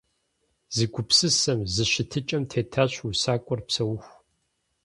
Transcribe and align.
Зы 0.75 0.85
гупсысэм, 0.93 1.59
зы 1.73 1.83
щытыкӀэм 1.91 2.43
тетащ 2.49 2.93
усакӀуэр 3.07 3.59
псэуху. 3.67 4.11